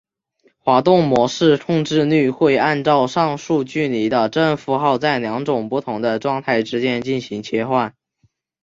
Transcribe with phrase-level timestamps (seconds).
[0.63, 7.93] 滑动模式控制律会依照上述距离的正负号在二种不同的状态之间进行切换。